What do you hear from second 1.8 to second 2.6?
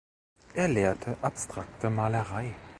Malerei.